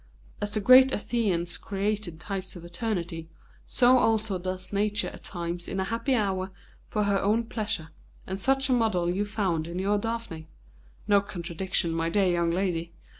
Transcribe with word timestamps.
As 0.41 0.49
the 0.49 0.59
great 0.59 0.91
Athenians 0.91 1.57
created 1.57 2.19
types 2.19 2.53
for 2.53 2.65
eternity, 2.65 3.29
so 3.67 3.99
also 3.99 4.39
does 4.39 4.73
Nature 4.73 5.09
at 5.09 5.21
times 5.23 5.67
in 5.67 5.79
a 5.79 5.83
happy 5.83 6.15
hour, 6.15 6.49
for 6.89 7.03
her 7.03 7.19
own 7.21 7.43
pleasure, 7.45 7.89
and 8.25 8.39
such 8.39 8.67
a 8.67 8.73
model 8.73 9.11
you 9.13 9.25
found 9.25 9.67
in 9.67 9.85
our 9.85 9.99
Daphne. 9.99 10.47
No 11.07 11.21
contradiction, 11.21 11.93
my 11.93 12.09
dear 12.09 12.25
young 12.31 12.49
lady! 12.49 12.93